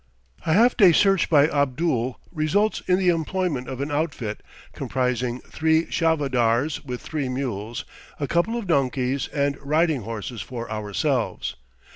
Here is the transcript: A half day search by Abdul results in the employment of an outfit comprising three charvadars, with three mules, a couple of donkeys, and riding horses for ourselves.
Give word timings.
A 0.47 0.53
half 0.53 0.75
day 0.75 0.93
search 0.93 1.29
by 1.29 1.47
Abdul 1.47 2.19
results 2.31 2.81
in 2.87 2.97
the 2.97 3.09
employment 3.09 3.69
of 3.69 3.81
an 3.81 3.91
outfit 3.91 4.41
comprising 4.73 5.41
three 5.41 5.85
charvadars, 5.91 6.83
with 6.83 7.03
three 7.03 7.29
mules, 7.29 7.85
a 8.19 8.25
couple 8.27 8.55
of 8.57 8.65
donkeys, 8.65 9.27
and 9.27 9.59
riding 9.61 10.01
horses 10.01 10.41
for 10.41 10.71
ourselves. 10.71 11.55